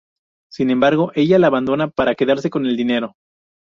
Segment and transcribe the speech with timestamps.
[0.51, 3.17] Sin embargo, ella la abandona para quedarse con el dinero.